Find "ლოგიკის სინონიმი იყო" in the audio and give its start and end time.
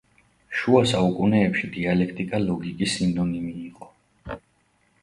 2.47-3.93